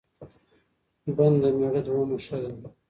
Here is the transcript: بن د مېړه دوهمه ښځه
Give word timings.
بن 1.15 1.33
د 1.41 1.43
مېړه 1.57 1.81
دوهمه 1.85 2.17
ښځه 2.25 2.41